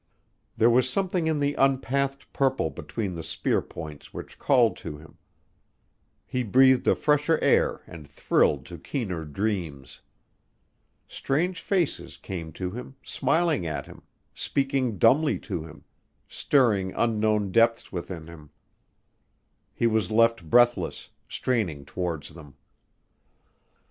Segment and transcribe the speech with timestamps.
[0.57, 5.19] There was something in the unpathed purple between the spear points which called to him.
[6.25, 10.01] He breathed a fresher air and thrilled to keener dreams.
[11.07, 14.01] Strange faces came to him, smiling at him,
[14.33, 15.83] speaking dumbly to him,
[16.27, 18.49] stirring unknown depths within him.
[19.71, 22.55] He was left breathless, straining towards them.